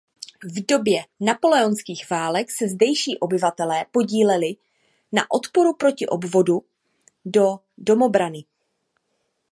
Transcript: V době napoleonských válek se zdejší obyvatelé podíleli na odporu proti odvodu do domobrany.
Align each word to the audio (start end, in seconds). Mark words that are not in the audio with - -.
V 0.43 0.65
době 0.65 1.03
napoleonských 1.19 2.09
válek 2.09 2.51
se 2.51 2.67
zdejší 2.67 3.19
obyvatelé 3.19 3.85
podíleli 3.91 4.55
na 5.11 5.31
odporu 5.31 5.73
proti 5.73 6.07
odvodu 6.07 6.65
do 7.25 7.59
domobrany. 7.77 8.43